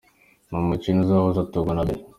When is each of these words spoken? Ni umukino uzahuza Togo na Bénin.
Ni 0.49 0.55
umukino 0.61 0.99
uzahuza 1.03 1.49
Togo 1.51 1.71
na 1.73 1.83
Bénin. 1.87 2.03